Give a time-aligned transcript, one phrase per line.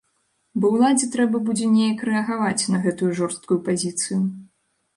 [0.61, 4.21] Бо ўладзе трэба будзе неяк рэагаваць на гэтую жорсткую пазіцыю.